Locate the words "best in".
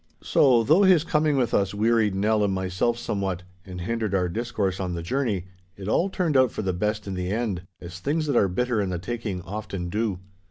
6.73-7.13